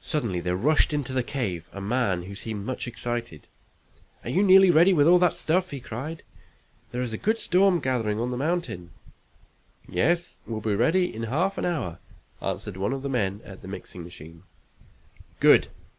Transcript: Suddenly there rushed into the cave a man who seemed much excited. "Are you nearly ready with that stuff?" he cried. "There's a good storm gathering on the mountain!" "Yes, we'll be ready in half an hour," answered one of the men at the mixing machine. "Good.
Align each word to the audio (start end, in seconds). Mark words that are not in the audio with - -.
Suddenly 0.00 0.40
there 0.40 0.56
rushed 0.56 0.94
into 0.94 1.12
the 1.12 1.22
cave 1.22 1.68
a 1.74 1.80
man 1.82 2.22
who 2.22 2.34
seemed 2.34 2.64
much 2.64 2.88
excited. 2.88 3.48
"Are 4.24 4.30
you 4.30 4.42
nearly 4.42 4.70
ready 4.70 4.94
with 4.94 5.06
that 5.20 5.34
stuff?" 5.34 5.72
he 5.72 5.78
cried. 5.78 6.22
"There's 6.90 7.12
a 7.12 7.18
good 7.18 7.36
storm 7.38 7.78
gathering 7.78 8.18
on 8.18 8.30
the 8.30 8.38
mountain!" 8.38 8.92
"Yes, 9.86 10.38
we'll 10.46 10.62
be 10.62 10.74
ready 10.74 11.14
in 11.14 11.24
half 11.24 11.58
an 11.58 11.66
hour," 11.66 11.98
answered 12.40 12.78
one 12.78 12.94
of 12.94 13.02
the 13.02 13.10
men 13.10 13.42
at 13.44 13.60
the 13.60 13.68
mixing 13.68 14.02
machine. 14.04 14.44
"Good. 15.38 15.68